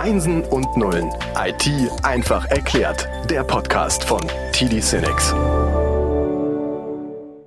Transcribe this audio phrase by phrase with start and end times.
[0.00, 1.10] Einsen und Nullen.
[1.36, 1.68] IT
[2.02, 3.06] einfach erklärt.
[3.28, 5.34] Der Podcast von TD Cinex.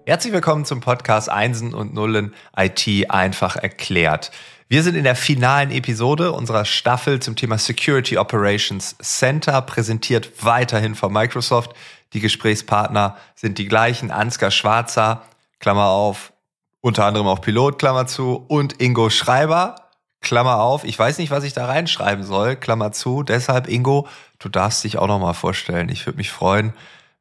[0.06, 4.30] Herzlich willkommen zum Podcast Einsen und Nullen IT einfach erklärt.
[4.68, 10.94] Wir sind in der finalen Episode unserer Staffel zum Thema Security Operations Center, präsentiert weiterhin
[10.94, 11.72] von Microsoft.
[12.14, 15.24] Die Gesprächspartner sind die gleichen, Ansgar Schwarzer,
[15.60, 16.34] Klammer auf,
[16.82, 19.83] unter anderem auch Pilot, Klammer zu, und Ingo Schreiber,
[20.24, 20.84] Klammer auf.
[20.84, 23.22] Ich weiß nicht, was ich da reinschreiben soll, Klammer zu.
[23.22, 24.08] Deshalb, Ingo,
[24.40, 25.90] du darfst dich auch nochmal vorstellen.
[25.90, 26.74] Ich würde mich freuen,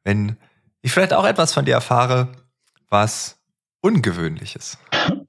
[0.03, 0.37] wenn
[0.81, 2.29] ich vielleicht auch etwas von dir erfahre,
[2.89, 3.37] was
[3.81, 4.77] Ungewöhnliches.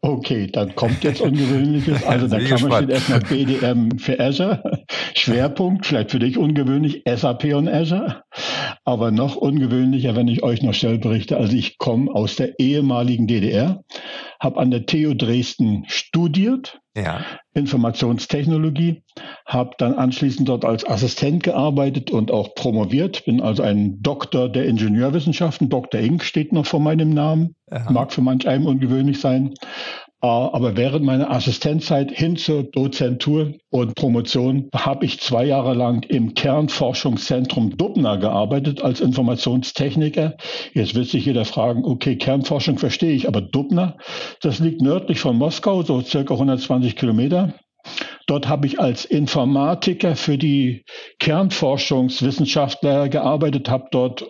[0.00, 2.02] Okay, dann kommt jetzt Ungewöhnliches.
[2.06, 4.62] Also da kann man steht erstmal BDM für Azure.
[5.14, 8.23] Schwerpunkt, vielleicht für dich ungewöhnlich, SAP und Azure.
[8.84, 11.36] Aber noch ungewöhnlicher, wenn ich euch noch schnell berichte.
[11.36, 13.82] Also ich komme aus der ehemaligen DDR,
[14.40, 17.24] habe an der TU Dresden studiert, ja.
[17.54, 19.02] Informationstechnologie,
[19.46, 24.66] habe dann anschließend dort als Assistent gearbeitet und auch promoviert, bin also ein Doktor der
[24.66, 26.00] Ingenieurwissenschaften, Dr.
[26.00, 27.90] Ink steht noch vor meinem Namen, Aha.
[27.90, 29.54] mag für manch einem ungewöhnlich sein,
[30.24, 36.34] aber während meiner Assistenzzeit hin zur Dozentur und Promotion habe ich zwei Jahre lang im
[36.34, 40.36] Kernforschungszentrum Dubna gearbeitet als Informationstechniker.
[40.72, 43.96] Jetzt wird sich jeder fragen, okay, Kernforschung verstehe ich, aber Dubna,
[44.40, 47.54] das liegt nördlich von Moskau, so circa 120 Kilometer.
[48.26, 50.84] Dort habe ich als Informatiker für die
[51.18, 54.24] Kernforschungswissenschaftler gearbeitet, habe dort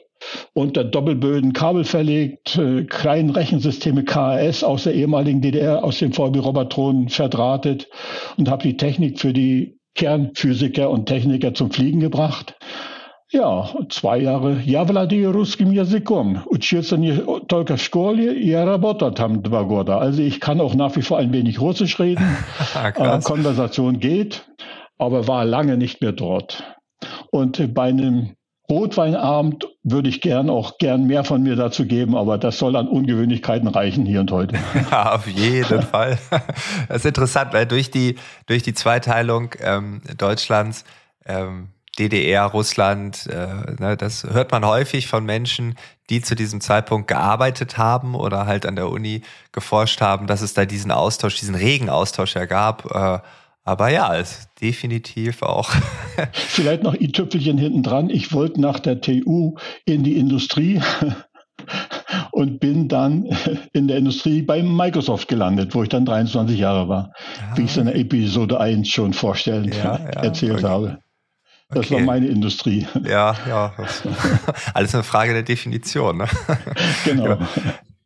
[0.54, 6.40] unter Doppelböden Kabel verlegt, äh, kleine Rechensysteme KAS aus der ehemaligen DDR, aus dem VB
[6.40, 7.88] Robertron verdrahtet
[8.38, 12.56] und habe die Technik für die Kernphysiker und Techniker zum Fliegen gebracht.
[13.32, 14.60] Ja, zwei Jahre.
[14.66, 16.42] Ja владею русским языком.
[16.48, 17.14] Учился не
[17.48, 20.00] только в школе, я работал там два года.
[20.00, 22.26] Also ich kann auch nach wie vor ein wenig Russisch reden.
[22.74, 24.48] äh, Konversation geht,
[24.98, 26.64] aber war lange nicht mehr dort.
[27.30, 28.36] Und bei einem
[28.71, 32.89] Rotweinabend würde ich gern auch gern mehr von mir dazu geben, aber das soll an
[32.89, 34.57] Ungewöhnlichkeiten reichen hier und heute.
[34.91, 36.19] Ja, auf jeden Fall.
[36.89, 38.17] Das ist interessant, weil durch die,
[38.47, 40.85] durch die Zweiteilung ähm, Deutschlands,
[41.27, 41.69] ähm,
[41.99, 45.77] DDR, Russland, äh, ne, das hört man häufig von Menschen,
[46.11, 49.23] die zu diesem Zeitpunkt gearbeitet haben oder halt an der Uni
[49.53, 52.91] geforscht haben, dass es da diesen Austausch, diesen regen Austausch ja gab.
[52.95, 53.21] Äh,
[53.65, 55.71] aber ja, ist definitiv auch.
[56.33, 58.11] Vielleicht noch ein Tüpfelchen hinten dran.
[58.11, 60.83] Ich wollte nach der TU in die Industrie
[62.33, 63.25] und bin dann
[63.73, 67.57] in der Industrie bei Microsoft gelandet, wo ich dann 23 Jahre war, ja.
[67.57, 70.67] wie ich es in der Episode 1 schon vorstellen ja, ja, erzählt okay.
[70.67, 70.99] habe.
[71.71, 71.95] Das okay.
[71.95, 72.87] war meine Industrie.
[73.03, 73.73] Ja, ja.
[74.75, 76.19] Alles eine Frage der Definition.
[76.19, 76.29] Ne?
[77.05, 77.23] Genau.
[77.25, 77.39] genau.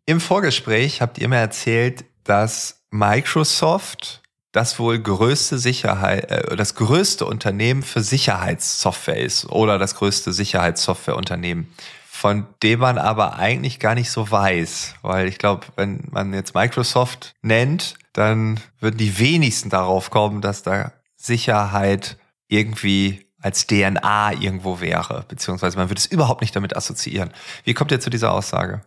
[0.06, 4.22] Im Vorgespräch habt ihr mir erzählt, dass Microsoft
[4.58, 11.68] das wohl größte Sicherheit, äh, das größte Unternehmen für Sicherheitssoftware ist oder das größte Sicherheitssoftwareunternehmen,
[12.10, 16.56] von dem man aber eigentlich gar nicht so weiß, weil ich glaube, wenn man jetzt
[16.56, 22.16] Microsoft nennt, dann würden die wenigsten darauf kommen, dass da Sicherheit
[22.48, 27.30] irgendwie als DNA irgendwo wäre, beziehungsweise man würde es überhaupt nicht damit assoziieren.
[27.62, 28.80] Wie kommt ihr zu dieser Aussage?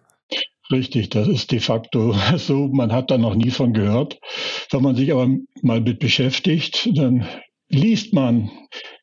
[0.72, 2.68] Richtig, das ist de facto so.
[2.68, 4.20] Man hat da noch nie von gehört.
[4.72, 5.28] Wenn man sich aber
[5.62, 7.28] mal mit beschäftigt, dann
[7.70, 8.50] liest man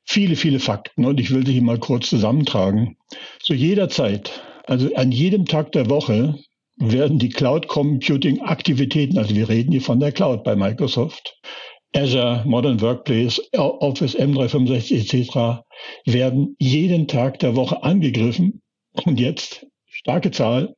[0.05, 2.97] viele, viele Fakten und ich will sie hier mal kurz zusammentragen.
[3.41, 6.39] Zu jeder Zeit, also an jedem Tag der Woche,
[6.77, 11.39] werden die Cloud Computing Aktivitäten, also wir reden hier von der Cloud bei Microsoft,
[11.95, 15.65] Azure, Modern Workplace, Office M365 etc.,
[16.05, 18.62] werden jeden Tag der Woche angegriffen.
[19.05, 20.75] Und jetzt, starke Zahl,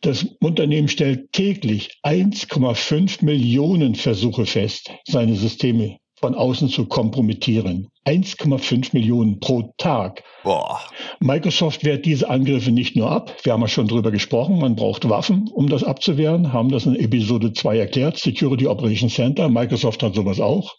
[0.00, 7.88] das Unternehmen stellt täglich 1,5 Millionen Versuche fest, seine Systeme von außen zu kompromittieren.
[8.06, 10.22] 1,5 Millionen pro Tag.
[10.42, 10.80] Boah.
[11.20, 13.34] Microsoft wehrt diese Angriffe nicht nur ab.
[13.42, 14.58] Wir haben ja schon drüber gesprochen.
[14.58, 16.52] Man braucht Waffen, um das abzuwehren.
[16.52, 18.18] Haben das in Episode 2 erklärt.
[18.18, 19.48] Security Operations Center.
[19.48, 20.74] Microsoft hat sowas auch.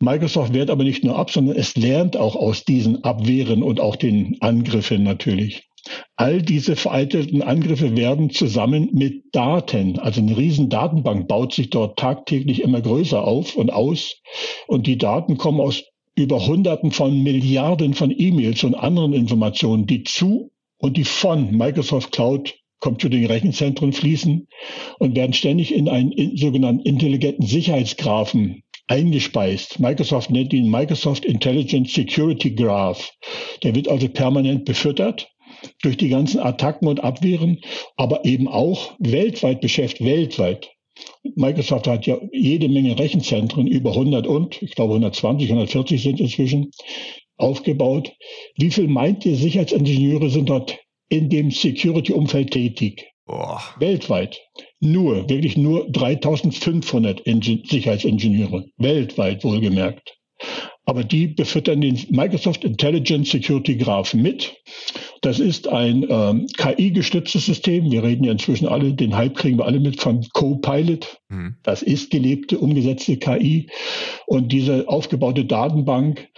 [0.00, 3.96] Microsoft wehrt aber nicht nur ab, sondern es lernt auch aus diesen Abwehren und auch
[3.96, 5.68] den Angriffen natürlich.
[6.16, 11.98] All diese veralteten Angriffe werden zusammen mit Daten, also eine riesen Datenbank baut sich dort
[11.98, 14.20] tagtäglich immer größer auf und aus.
[14.66, 15.84] Und die Daten kommen aus
[16.14, 22.12] über Hunderten von Milliarden von E-Mails und anderen Informationen, die zu und die von Microsoft
[22.12, 24.48] Cloud Computing Rechenzentren fließen
[24.98, 29.80] und werden ständig in einen sogenannten intelligenten Sicherheitsgraphen eingespeist.
[29.80, 33.12] Microsoft nennt ihn Microsoft Intelligent Security Graph.
[33.62, 35.28] Der wird also permanent befüttert
[35.82, 37.60] durch die ganzen Attacken und Abwehren,
[37.96, 40.70] aber eben auch weltweit beschäftigt, weltweit
[41.34, 46.70] Microsoft hat ja jede Menge Rechenzentren, über 100 und, ich glaube 120, 140 sind inzwischen,
[47.36, 48.12] aufgebaut.
[48.56, 50.78] Wie viel meint ihr, Sicherheitsingenieure sind dort
[51.08, 53.06] in dem Security-Umfeld tätig?
[53.26, 53.60] Boah.
[53.78, 54.40] Weltweit.
[54.80, 58.66] Nur, wirklich nur 3500 Sicherheitsingenieure.
[58.78, 60.16] Weltweit wohlgemerkt.
[60.86, 64.54] Aber die befüttern den Microsoft Intelligent Security Graph mit.
[65.20, 67.90] Das ist ein ähm, KI-gestütztes System.
[67.90, 71.18] Wir reden ja inzwischen alle, den Hype kriegen wir alle mit von Copilot.
[71.28, 71.56] Mhm.
[71.64, 73.68] Das ist gelebte, umgesetzte KI.
[74.26, 76.28] Und diese aufgebaute Datenbank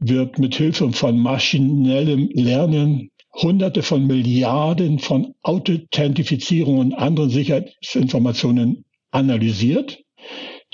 [0.00, 10.02] wird mit Hilfe von maschinellem Lernen Hunderte von Milliarden von Authentifizierungen und anderen Sicherheitsinformationen analysiert,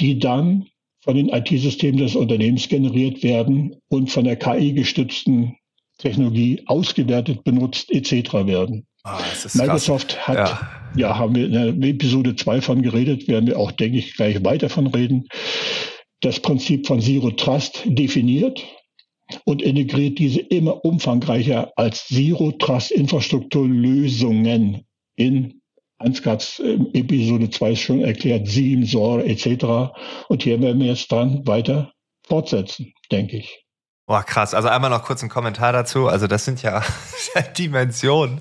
[0.00, 0.66] die dann
[1.08, 5.56] von den IT-Systemen des Unternehmens generiert werden und von der KI-gestützten
[5.96, 8.34] Technologie ausgewertet, benutzt etc.
[8.44, 8.86] werden.
[9.04, 9.18] Ah,
[9.54, 10.28] Microsoft krass.
[10.28, 11.08] hat, ja.
[11.08, 11.18] ja.
[11.18, 14.68] haben wir in der Episode 2 von geredet, werden wir auch, denke ich, gleich weiter
[14.68, 15.26] von reden,
[16.20, 18.62] das Prinzip von Zero Trust definiert
[19.44, 24.82] und integriert diese immer umfangreicher als Zero Trust Infrastrukturlösungen
[25.16, 25.57] in
[25.98, 29.92] Ansgats Episode 2 schon erklärt, Sieben, SOAR etc.
[30.28, 31.92] Und hier werden wir jetzt dran weiter
[32.26, 33.64] fortsetzen, denke ich.
[34.08, 34.54] Boah, krass.
[34.54, 36.08] Also einmal noch kurz ein Kommentar dazu.
[36.08, 36.82] Also das sind ja
[37.58, 38.40] Dimensionen,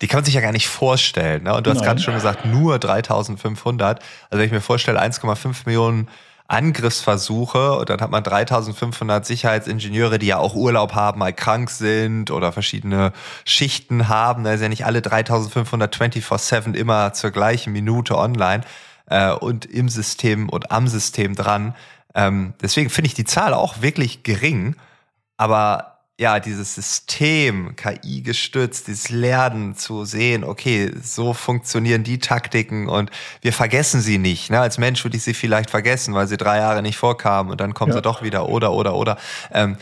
[0.00, 1.42] die kann man sich ja gar nicht vorstellen.
[1.42, 1.54] Ne?
[1.56, 3.98] Und du hast gerade schon gesagt, nur 3500.
[4.30, 6.08] Also wenn ich mir vorstelle, 1,5 Millionen
[6.48, 12.30] Angriffsversuche und dann hat man 3500 Sicherheitsingenieure, die ja auch Urlaub haben, mal krank sind
[12.30, 13.12] oder verschiedene
[13.44, 14.44] Schichten haben.
[14.44, 18.64] Da ist ja nicht alle 3500 24-7 immer zur gleichen Minute online
[19.06, 21.74] äh, und im System und am System dran.
[22.14, 24.74] Ähm, deswegen finde ich die Zahl auch wirklich gering,
[25.36, 32.88] aber ja, dieses System, KI gestützt, dieses Lernen zu sehen, okay, so funktionieren die Taktiken
[32.88, 33.10] und
[33.40, 34.50] wir vergessen sie nicht.
[34.50, 34.58] Ne?
[34.58, 37.72] Als Mensch würde ich sie vielleicht vergessen, weil sie drei Jahre nicht vorkamen und dann
[37.72, 37.98] kommen ja.
[37.98, 39.16] sie doch wieder oder, oder, oder.
[39.52, 39.76] Ähm,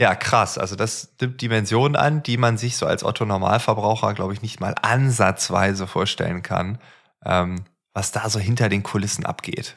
[0.00, 0.58] ja, krass.
[0.58, 4.58] Also das nimmt Dimensionen an, die man sich so als Otto Normalverbraucher, glaube ich, nicht
[4.58, 6.78] mal ansatzweise vorstellen kann,
[7.24, 7.64] ähm,
[7.94, 9.76] was da so hinter den Kulissen abgeht.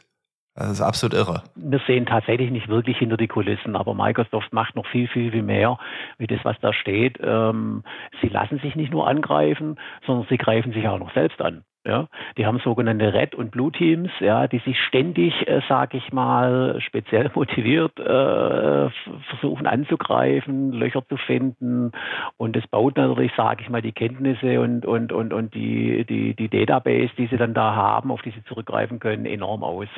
[0.56, 1.42] Das ist absolut irre.
[1.56, 5.42] Wir sehen tatsächlich nicht wirklich hinter die Kulissen, aber Microsoft macht noch viel, viel, viel
[5.42, 5.78] mehr
[6.18, 7.18] wie das, was da steht.
[7.20, 7.82] Ähm,
[8.20, 11.64] sie lassen sich nicht nur angreifen, sondern sie greifen sich auch noch selbst an.
[11.86, 12.08] Ja,
[12.38, 17.30] die haben sogenannte Red- und Blue-Teams, ja, die sich ständig, äh, sage ich mal, speziell
[17.34, 18.88] motiviert äh,
[19.28, 21.92] versuchen anzugreifen, Löcher zu finden.
[22.38, 26.34] Und das baut natürlich, sage ich mal, die Kenntnisse und, und, und, und die, die,
[26.34, 29.88] die Database, die sie dann da haben, auf die sie zurückgreifen können, enorm aus.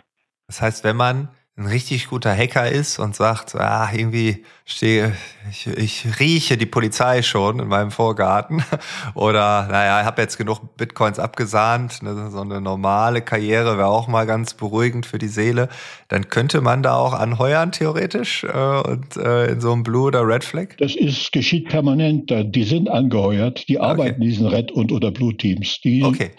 [0.47, 5.15] Das heißt, wenn man ein richtig guter Hacker ist und sagt, ah, irgendwie stehe,
[5.51, 8.63] ich, ich rieche die Polizei schon in meinem Vorgarten
[9.15, 14.07] oder naja, ich habe jetzt genug Bitcoins abgesahnt, ne, so eine normale Karriere wäre auch
[14.07, 15.71] mal ganz beruhigend für die Seele,
[16.09, 20.27] dann könnte man da auch anheuern theoretisch äh, und äh, in so einem Blue oder
[20.27, 20.77] Red Flag?
[20.79, 24.25] Das ist geschieht permanent, die sind angeheuert, die arbeiten okay.
[24.25, 25.81] in diesen Red und oder Blue Teams.
[25.83, 26.33] Die okay.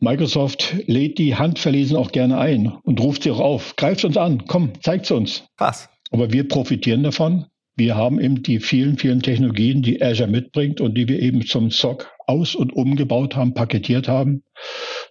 [0.00, 3.76] Microsoft lädt die handverlesen auch gerne ein und ruft sie auch auf.
[3.76, 5.44] Greift uns an, komm, zeigt es uns.
[5.58, 5.88] Was?
[6.10, 7.46] Aber wir profitieren davon.
[7.74, 11.70] Wir haben eben die vielen, vielen Technologien, die Azure mitbringt und die wir eben zum
[11.70, 14.42] SOC aus- und umgebaut haben, paketiert haben,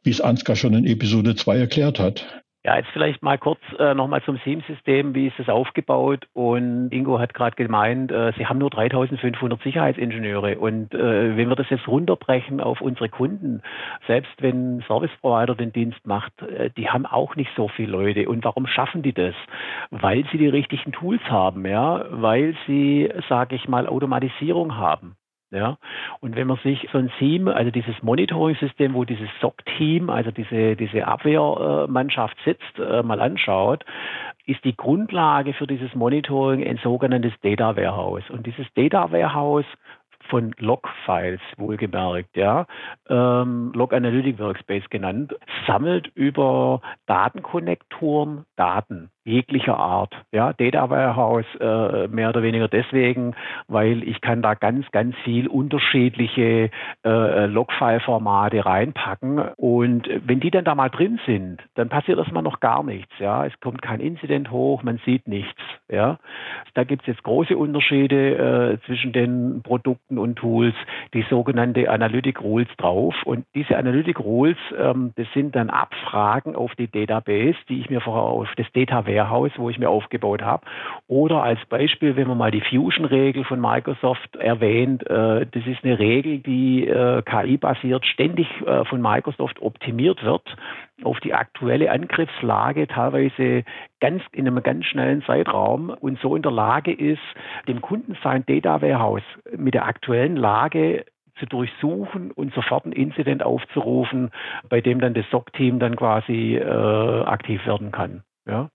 [0.04, 2.41] wie es Ansgar schon in Episode 2 erklärt hat.
[2.64, 5.16] Ja, jetzt vielleicht mal kurz äh, nochmal zum SIEM-System.
[5.16, 6.28] Wie ist es aufgebaut?
[6.34, 10.60] Und Ingo hat gerade gemeint, äh, Sie haben nur 3500 Sicherheitsingenieure.
[10.60, 13.64] Und äh, wenn wir das jetzt runterbrechen auf unsere Kunden,
[14.06, 18.30] selbst wenn Service Provider den Dienst macht, äh, die haben auch nicht so viele Leute.
[18.30, 19.34] Und warum schaffen die das?
[19.90, 25.16] Weil sie die richtigen Tools haben, ja, weil sie, sage ich mal, Automatisierung haben.
[25.54, 25.78] Ja,
[26.22, 30.78] und wenn man sich so ein SIEM, also dieses Monitoring-System, wo dieses SOC-Team, also diese,
[30.78, 33.84] diese Abwehrmannschaft sitzt, äh, mal anschaut,
[34.46, 38.24] ist die Grundlage für dieses Monitoring ein sogenanntes Data Warehouse.
[38.30, 39.66] Und dieses Data Warehouse
[40.30, 42.66] von Log-Files, wohlgemerkt, ja,
[43.10, 45.36] ähm, Log Analytic Workspace genannt,
[45.68, 50.14] sammelt über Datenkonnektoren Daten jeglicher Art.
[50.32, 53.36] Ja, Data Warehouse äh, mehr oder weniger deswegen,
[53.68, 56.72] weil ich kann da ganz, ganz viel unterschiedliche
[57.06, 62.60] äh, Logfile-Formate reinpacken und wenn die dann da mal drin sind, dann passiert erstmal noch
[62.60, 63.12] gar nichts.
[63.20, 65.62] Ja, es kommt kein Incident hoch, man sieht nichts.
[65.90, 66.18] Ja,
[66.74, 70.76] da gibt es jetzt große Unterschiede äh, zwischen den Produkten und Tools,
[71.14, 76.74] die sogenannte Analytic Rules drauf und diese Analytic Rules, ähm, das sind dann Abfragen auf
[76.76, 80.66] die Database, die ich mir vorher auf das Data Warehouse, wo ich mir aufgebaut habe.
[81.08, 86.00] Oder als Beispiel, wenn man mal die Fusion-Regel von Microsoft erwähnt, äh, das ist eine
[86.00, 90.56] Regel, die äh, KI-basiert ständig äh, von Microsoft optimiert wird
[91.04, 93.64] auf die aktuelle Angriffslage, teilweise
[94.00, 97.22] ganz in einem ganz schnellen Zeitraum und so in der Lage ist,
[97.68, 99.24] dem Kunden sein Data Warehouse
[99.56, 101.06] mit der aktuellen Lage
[101.40, 104.32] zu durchsuchen und sofort ein Incident aufzurufen,
[104.70, 108.24] bei dem dann das SOC-Team dann quasi äh, aktiv werden kann.
[108.48, 108.70] Ja?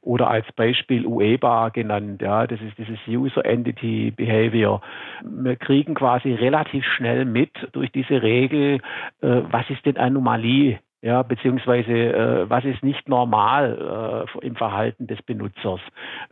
[0.00, 4.80] Oder als Beispiel UEBA genannt, ja, das ist dieses User Entity Behavior.
[5.22, 8.80] Wir kriegen quasi relativ schnell mit durch diese Regel,
[9.20, 15.06] äh, was ist denn Anomalie ja, beziehungsweise äh, was ist nicht normal äh, im Verhalten
[15.06, 15.80] des Benutzers.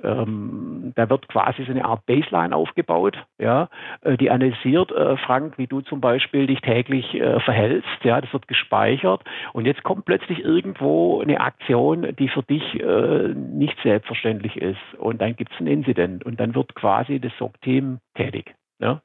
[0.02, 3.68] Ähm, da wird quasi so eine Art Baseline aufgebaut, ja,
[4.00, 8.32] äh, die analysiert, äh, Frank, wie du zum Beispiel dich täglich äh, verhältst, ja, das
[8.32, 14.56] wird gespeichert und jetzt kommt plötzlich irgendwo eine Aktion, die für dich äh, nicht selbstverständlich
[14.56, 18.54] ist und dann gibt es ein Incident und dann wird quasi das SOC-Team tätig.
[18.80, 19.00] Ja.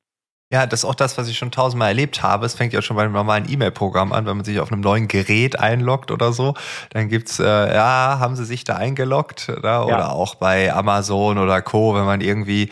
[0.51, 2.45] Ja, das ist auch das, was ich schon tausendmal erlebt habe.
[2.45, 5.07] Es fängt ja schon bei einem normalen E-Mail-Programm an, wenn man sich auf einem neuen
[5.07, 6.55] Gerät einloggt oder so.
[6.89, 9.47] Dann gibt's, äh, ja, haben sie sich da eingeloggt?
[9.47, 9.83] Oder, ja.
[9.83, 12.69] oder auch bei Amazon oder Co., wenn man irgendwie,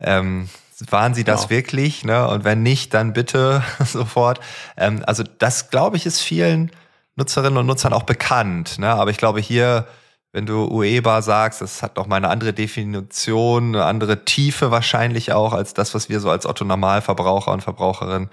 [0.00, 0.48] ähm,
[0.90, 1.50] waren sie das genau.
[1.50, 2.04] wirklich?
[2.04, 2.26] Ne?
[2.26, 4.40] Und wenn nicht, dann bitte sofort.
[4.76, 6.72] Ähm, also das, glaube ich, ist vielen
[7.14, 8.80] Nutzerinnen und Nutzern auch bekannt.
[8.80, 8.88] Ne?
[8.88, 9.86] Aber ich glaube, hier
[10.32, 15.32] wenn du UEBA sagst, das hat noch mal eine andere Definition, eine andere Tiefe wahrscheinlich
[15.32, 18.28] auch als das, was wir so als Otto Normalverbraucher und Verbraucherin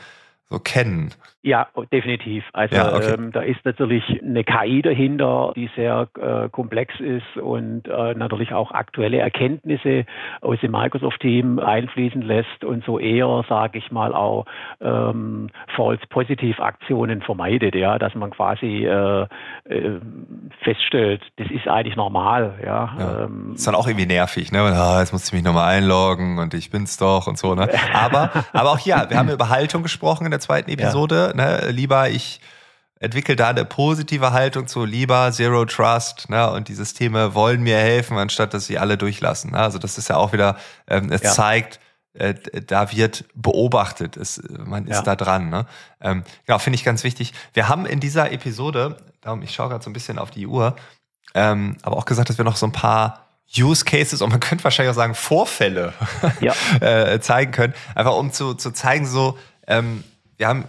[0.49, 1.13] so kennen.
[1.47, 2.43] Ja, definitiv.
[2.51, 3.13] Also ja, okay.
[3.13, 8.51] ähm, da ist natürlich eine KI dahinter, die sehr äh, komplex ist und äh, natürlich
[8.51, 10.05] auch aktuelle Erkenntnisse
[10.41, 14.45] aus dem Microsoft-Team einfließen lässt und so eher, sage ich mal, auch
[14.81, 20.01] ähm, False-Positiv-Aktionen vermeidet, ja, dass man quasi äh, äh,
[20.65, 22.93] feststellt, das ist eigentlich normal, ja.
[22.99, 23.23] ja.
[23.23, 24.59] Ähm, ist dann auch irgendwie nervig, ne?
[24.59, 27.69] Ah, jetzt muss ich mich nochmal einloggen und ich bin's doch und so, ne?
[27.93, 31.27] Aber, aber auch hier, wir haben über Haltung gesprochen in der zweiten Episode.
[31.29, 32.41] Ja ne, lieber ich
[32.99, 37.77] entwickle da eine positive Haltung zu lieber Zero Trust, ne, und die Systeme wollen mir
[37.77, 39.51] helfen, anstatt dass sie alle durchlassen.
[39.51, 39.59] Ne?
[39.59, 41.31] Also das ist ja auch wieder, ähm, es ja.
[41.31, 41.79] zeigt,
[42.13, 42.33] äh,
[42.65, 45.01] da wird beobachtet, es, man ist ja.
[45.03, 45.49] da dran.
[45.49, 45.67] Ne?
[46.01, 47.33] Ähm, genau, finde ich ganz wichtig.
[47.53, 50.75] Wir haben in dieser Episode, darum, ich schaue gerade so ein bisschen auf die Uhr,
[51.35, 54.63] ähm, aber auch gesagt, dass wir noch so ein paar Use Cases und man könnte
[54.63, 55.93] wahrscheinlich auch sagen Vorfälle
[56.41, 56.53] ja.
[56.81, 60.03] äh, zeigen können, einfach um zu, zu zeigen, so, ähm,
[60.37, 60.65] wir haben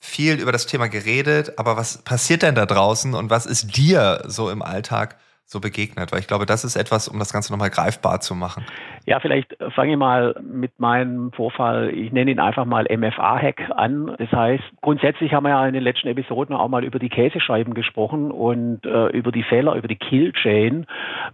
[0.00, 4.22] viel über das Thema geredet, aber was passiert denn da draußen und was ist dir
[4.26, 6.12] so im Alltag so begegnet?
[6.12, 8.64] Weil ich glaube, das ist etwas, um das Ganze nochmal greifbar zu machen.
[9.08, 14.14] Ja, vielleicht fange ich mal mit meinem Vorfall, ich nenne ihn einfach mal MFA-Hack an.
[14.18, 17.72] Das heißt, grundsätzlich haben wir ja in den letzten Episoden auch mal über die Käsescheiben
[17.72, 20.84] gesprochen und äh, über die Fehler, über die Killchain.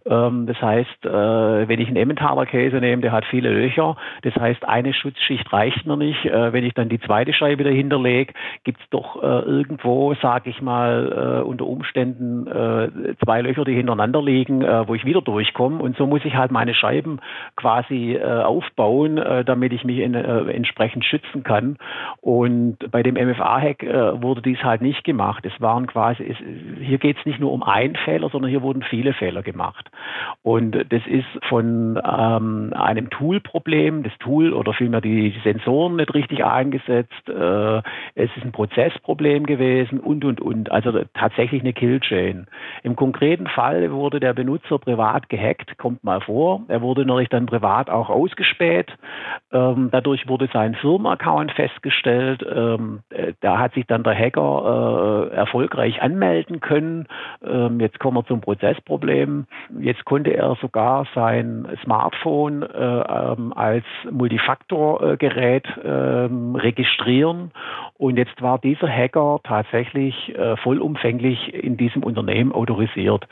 [0.06, 3.96] Ähm, das heißt, äh, wenn ich einen Emmentaler Käse nehme, der hat viele Löcher.
[4.22, 6.26] Das heißt, eine Schutzschicht reicht mir nicht.
[6.26, 10.48] Äh, wenn ich dann die zweite Scheibe dahinter lege, gibt es doch äh, irgendwo, sage
[10.48, 15.82] ich mal, äh, unter Umständen äh, zwei Löcher, die hintereinander liegen, wo ich wieder durchkomme.
[15.82, 17.18] Und so muss ich halt meine Scheiben
[17.64, 21.76] äh, aufbauen, äh, damit ich mich in, äh, entsprechend schützen kann.
[22.20, 25.44] Und bei dem MFA-Hack äh, wurde dies halt nicht gemacht.
[25.46, 26.36] Es waren quasi, es,
[26.80, 29.90] hier geht es nicht nur um einen Fehler, sondern hier wurden viele Fehler gemacht.
[30.42, 36.14] Und das ist von ähm, einem Tool-Problem, das Tool oder vielmehr die, die Sensoren nicht
[36.14, 37.78] richtig eingesetzt, äh,
[38.14, 40.70] es ist ein Prozessproblem gewesen und und und.
[40.70, 42.46] Also tatsächlich eine Killchain.
[42.82, 46.62] Im konkreten Fall wurde der Benutzer privat gehackt, kommt mal vor.
[46.68, 48.92] Er wurde natürlich dann privat auch ausgespäht.
[49.52, 52.44] Ähm, dadurch wurde sein Firmenaccount festgestellt.
[52.48, 57.06] Ähm, äh, da hat sich dann der Hacker äh, erfolgreich anmelden können.
[57.44, 59.46] Ähm, jetzt kommen wir zum Prozessproblem.
[59.80, 67.52] Jetzt konnte er sogar sein Smartphone äh, ähm, als Multifaktorgerät ähm, registrieren.
[67.96, 73.26] Und jetzt war dieser Hacker tatsächlich äh, vollumfänglich in diesem Unternehmen autorisiert.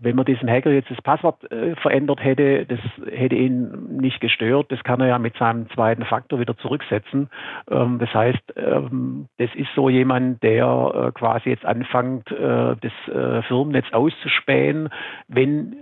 [0.00, 2.78] Wenn man diesem Hacker jetzt das Passwort äh, verändert hätte, das
[3.10, 4.70] hätte ihn nicht gestört.
[4.70, 7.28] Das kann er ja mit seinem zweiten Faktor wieder zurücksetzen.
[7.70, 13.14] Ähm, das heißt, ähm, das ist so jemand, der äh, quasi jetzt anfängt, äh, das
[13.14, 14.88] äh, Firmennetz auszuspähen,
[15.28, 15.76] wenn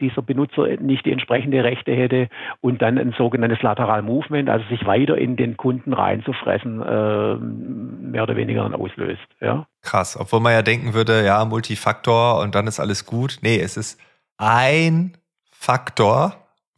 [0.00, 2.28] dieser Benutzer nicht die entsprechende Rechte hätte
[2.60, 8.22] und dann ein sogenanntes Lateral Movement, also sich weiter in den Kunden reinzufressen, äh, mehr
[8.22, 9.26] oder weniger dann auslöst.
[9.40, 9.66] Ja.
[9.84, 13.38] Krass, obwohl man ja denken würde, ja, Multifaktor und dann ist alles gut.
[13.42, 14.00] Nee, es ist
[14.38, 15.16] ein
[15.52, 16.34] Faktor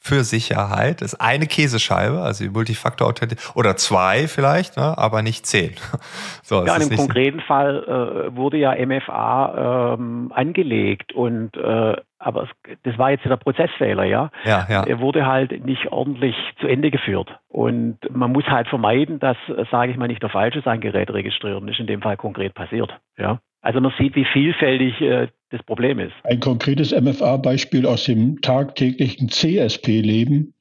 [0.07, 1.03] für Sicherheit.
[1.03, 5.75] Das ist eine Käsescheibe, also die Multifaktor Authentifizierung oder zwei vielleicht, ne, aber nicht zehn.
[6.43, 12.79] So, ja, im konkreten Fall äh, wurde ja MFA ähm, angelegt und äh, aber es,
[12.83, 14.31] das war jetzt der Prozessfehler, ja.
[14.45, 14.85] ja, ja.
[14.85, 17.29] Er wurde halt nicht ordentlich zu Ende geführt.
[17.49, 19.37] Und man muss halt vermeiden, dass,
[19.71, 22.55] sage ich mal, nicht der falsche sein Gerät registriert und ist in dem Fall konkret
[22.55, 22.91] passiert.
[23.19, 23.41] Ja.
[23.61, 26.13] Also man sieht, wie vielfältig äh, das Problem ist.
[26.25, 30.55] Ein konkretes MFA-Beispiel aus dem tagtäglichen CSP-Leben.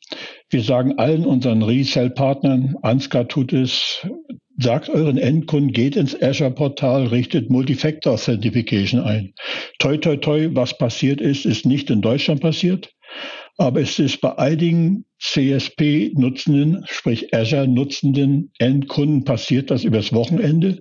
[0.49, 4.07] Wir sagen allen unseren Resell-Partnern, Ansgar tut es,
[4.57, 9.33] sagt euren Endkunden, geht ins Azure-Portal, richtet Multifactor Authentication ein.
[9.79, 12.93] Toi, toi, toi, was passiert ist, ist nicht in Deutschland passiert,
[13.57, 20.79] aber es ist bei einigen CSP-nutzenden, sprich Azure-nutzenden Endkunden passiert das übers Wochenende.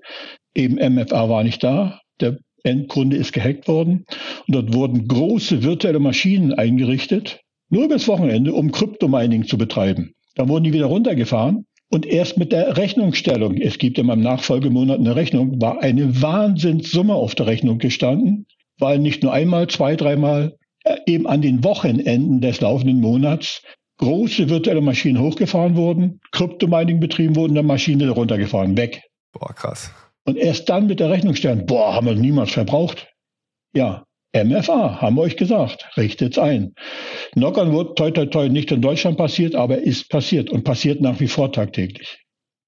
[0.54, 4.04] Eben MFA war nicht da, der Endkunde ist gehackt worden
[4.46, 10.14] und dort wurden große virtuelle Maschinen eingerichtet, nur übers Wochenende, um Kryptomining zu betreiben.
[10.34, 14.98] Da wurden die wieder runtergefahren und erst mit der Rechnungsstellung, es gibt immer im Nachfolgemonat
[14.98, 18.46] eine Rechnung, war eine Wahnsinnssumme auf der Rechnung gestanden,
[18.78, 23.62] weil nicht nur einmal, zwei, dreimal, äh, eben an den Wochenenden des laufenden Monats
[23.98, 29.04] große virtuelle Maschinen hochgefahren wurden, Kryptomining betrieben wurden, dann Maschine runtergefahren, weg.
[29.32, 29.92] Boah, krass.
[30.24, 33.08] Und erst dann mit der Rechnungsstellung, boah, haben wir niemals verbraucht.
[33.72, 36.74] Ja, MFA, haben wir euch gesagt, richtet's ein.
[37.32, 41.20] Knockern wird toi toi toi nicht in Deutschland passiert, aber ist passiert und passiert nach
[41.20, 42.24] wie vor tagtäglich.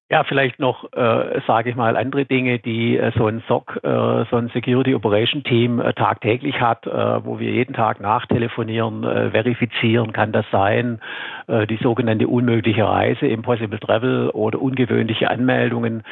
[0.08, 4.24] Ja, vielleicht noch, äh, sage ich mal, andere Dinge, die äh, so ein SOC, äh,
[4.30, 9.32] so ein Security Operation Team äh, tagtäglich hat, äh, wo wir jeden Tag nachtelefonieren, äh,
[9.32, 11.00] verifizieren, kann das sein,
[11.48, 16.04] äh, die sogenannte unmögliche Reise, Impossible Travel oder ungewöhnliche Anmeldungen.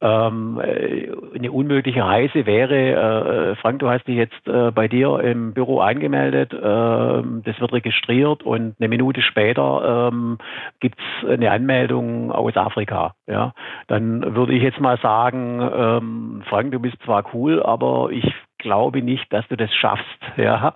[0.00, 5.20] Ähm, äh, eine unmögliche Reise wäre, äh, Frank, du hast dich jetzt äh, bei dir
[5.20, 10.38] im Büro angemeldet, äh, das wird registriert und eine Minute später ähm,
[10.80, 13.14] gibt es eine Anmeldung aus Afrika.
[13.26, 13.52] Ja,
[13.88, 18.24] dann würde ich jetzt mal sagen, ähm, Frank, du bist zwar cool, aber ich
[18.58, 20.04] glaube nicht, dass du das schaffst.
[20.36, 20.72] Ja.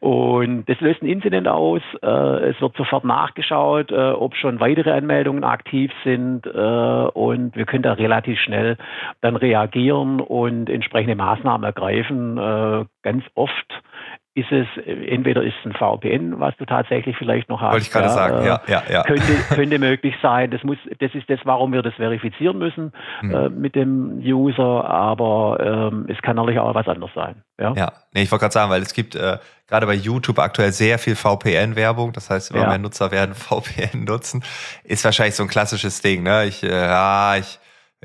[0.00, 1.82] Und das löst ein Incident aus.
[2.00, 6.46] Äh, es wird sofort nachgeschaut, äh, ob schon weitere Anmeldungen aktiv sind.
[6.46, 8.76] Äh, und wir können da relativ schnell
[9.20, 12.88] dann reagieren und entsprechende Maßnahmen ergreifen.
[13.02, 13.82] Ganz oft
[14.34, 17.72] ist es, entweder ist es ein VPN, was du tatsächlich vielleicht noch hast.
[17.72, 19.02] Wollte ich gerade ja, sagen, ja, ja, ja.
[19.02, 20.50] Könnte, könnte möglich sein.
[20.50, 23.34] Das muss, das ist das, warum wir das verifizieren müssen hm.
[23.34, 27.42] äh, mit dem User, aber ähm, es kann natürlich auch was anderes sein.
[27.60, 27.92] Ja, ja.
[28.14, 29.36] Nee, ich wollte gerade sagen, weil es gibt äh,
[29.68, 32.14] gerade bei YouTube aktuell sehr viel VPN-Werbung.
[32.14, 32.68] Das heißt, immer ja.
[32.68, 34.42] mehr Nutzer werden VPN nutzen.
[34.82, 36.46] Ist wahrscheinlich so ein klassisches Ding, ne?
[36.46, 37.58] Ich, äh, ja, ich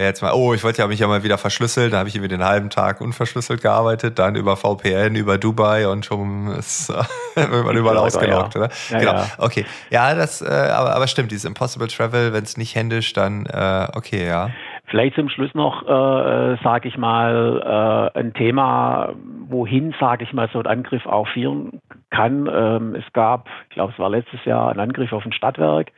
[0.06, 2.30] jetzt mal, oh, ich wollte ja mich ja mal wieder verschlüsseln, da habe ich irgendwie
[2.30, 6.90] den halben Tag unverschlüsselt gearbeitet, dann über VPN, über Dubai und schon ist
[7.36, 8.62] wird man überall ausgelockt, ja.
[8.62, 8.70] oder?
[8.90, 9.14] Ja, genau.
[9.14, 9.30] Ja.
[9.40, 9.66] Okay.
[9.90, 13.88] Ja, das, äh, aber, aber stimmt, dieses Impossible Travel, wenn es nicht händisch, dann äh,
[13.94, 14.52] okay, ja.
[14.90, 19.14] Vielleicht zum Schluss noch, äh, sage ich mal, äh, ein Thema,
[19.50, 22.50] wohin, sage ich mal, so ein Angriff auch führen kann.
[22.50, 25.92] Ähm, es gab, ich glaube, es war letztes Jahr ein Angriff auf ein Stadtwerk.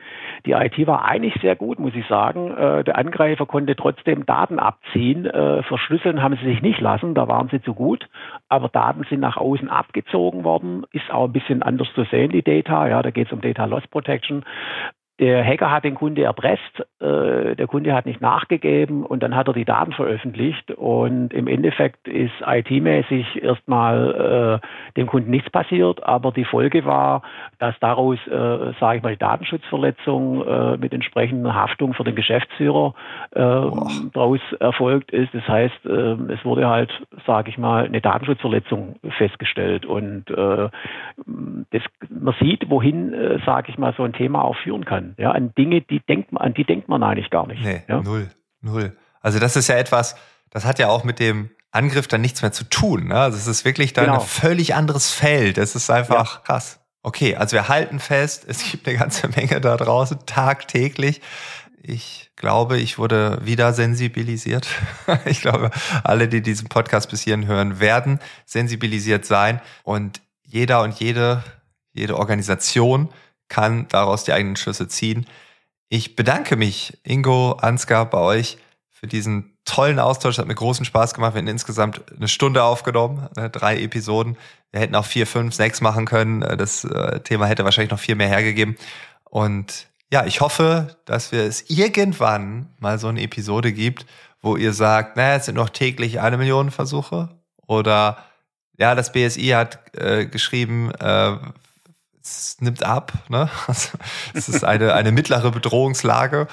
[0.44, 2.50] Die IT war eigentlich sehr gut, muss ich sagen.
[2.56, 5.24] Äh, der Angreifer konnte trotzdem Daten abziehen.
[5.24, 8.08] Äh, verschlüsseln haben sie sich nicht lassen, da waren sie zu gut.
[8.48, 10.84] Aber Daten sind nach außen abgezogen worden.
[10.90, 12.88] Ist auch ein bisschen anders zu sehen, die Data.
[12.88, 14.44] Ja, da geht es um Data Loss Protection.
[15.20, 19.48] Der Hacker hat den Kunde erpresst, äh, der Kunde hat nicht nachgegeben und dann hat
[19.48, 26.02] er die Daten veröffentlicht und im Endeffekt ist IT-mäßig erstmal äh, dem Kunden nichts passiert,
[26.02, 27.20] aber die Folge war,
[27.58, 32.94] dass daraus, äh, sage ich mal, die Datenschutzverletzung äh, mit entsprechender Haftung für den Geschäftsführer
[33.32, 33.40] äh,
[34.14, 35.34] daraus erfolgt ist.
[35.34, 36.90] Das heißt, äh, es wurde halt,
[37.26, 40.70] sage ich mal, eine Datenschutzverletzung festgestellt und äh,
[41.72, 45.30] das, man sieht, wohin, äh, sage ich mal, so ein Thema auch führen kann ja,
[45.32, 47.62] an Dinge, die denkt man, an die denkt man eigentlich gar nicht.
[47.62, 48.00] Nee, ja?
[48.02, 48.96] null, null.
[49.20, 50.16] Also das ist ja etwas,
[50.50, 53.08] das hat ja auch mit dem Angriff dann nichts mehr zu tun.
[53.08, 53.16] Ne?
[53.16, 54.20] Also es ist wirklich dann genau.
[54.20, 55.58] ein völlig anderes Feld.
[55.58, 56.40] Es ist einfach ja.
[56.44, 56.80] krass.
[57.02, 61.20] Okay, also wir halten fest, es gibt eine ganze Menge da draußen, tagtäglich.
[61.82, 64.68] Ich glaube, ich wurde wieder sensibilisiert.
[65.24, 65.70] Ich glaube,
[66.04, 69.60] alle, die diesen Podcast bis hierhin hören, werden sensibilisiert sein.
[69.82, 71.42] Und jeder und jede,
[71.92, 73.08] jede Organisation
[73.50, 75.26] kann daraus die eigenen Schlüsse ziehen.
[75.90, 78.56] Ich bedanke mich, Ingo, Ansgar, bei euch
[78.88, 80.38] für diesen tollen Austausch.
[80.38, 81.34] Hat mir großen Spaß gemacht.
[81.34, 84.38] Wir haben insgesamt eine Stunde aufgenommen, ne, drei Episoden.
[84.70, 86.40] Wir hätten auch vier, fünf, sechs machen können.
[86.40, 88.76] Das äh, Thema hätte wahrscheinlich noch viel mehr hergegeben.
[89.24, 94.06] Und ja, ich hoffe, dass wir es irgendwann mal so eine Episode gibt,
[94.40, 97.28] wo ihr sagt, naja, es sind noch täglich eine Million Versuche.
[97.66, 98.18] Oder
[98.78, 101.36] ja, das BSI hat äh, geschrieben, äh,
[102.22, 103.48] es nimmt ab, ne?
[103.66, 103.98] Also,
[104.34, 106.46] es ist eine, eine mittlere Bedrohungslage.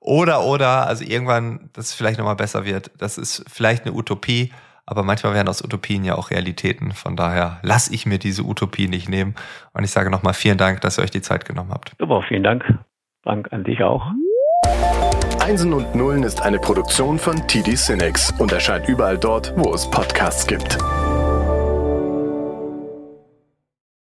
[0.00, 2.90] Oder, oder, also irgendwann, dass es vielleicht nochmal besser wird.
[2.98, 4.52] Das ist vielleicht eine Utopie,
[4.84, 6.92] aber manchmal werden aus Utopien ja auch Realitäten.
[6.92, 9.34] Von daher lasse ich mir diese Utopie nicht nehmen.
[9.72, 11.92] Und ich sage nochmal vielen Dank, dass ihr euch die Zeit genommen habt.
[11.98, 12.64] Super, vielen Dank.
[13.22, 14.04] Dank an dich auch.
[15.40, 19.88] Einsen und Nullen ist eine Produktion von TD Cinex und erscheint überall dort, wo es
[19.90, 20.78] Podcasts gibt.